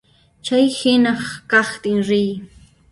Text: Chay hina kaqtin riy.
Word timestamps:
Chay 0.45 0.65
hina 0.77 1.13
kaqtin 1.49 1.99
riy. 2.07 2.29